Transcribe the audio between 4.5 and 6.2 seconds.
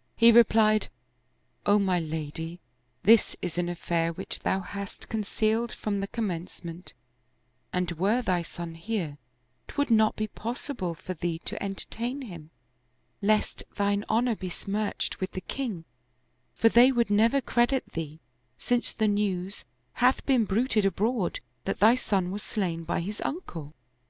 hast concealed from the